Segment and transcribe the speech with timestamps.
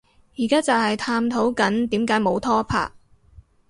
[0.35, 2.91] 而家就係探討緊點解冇拖拍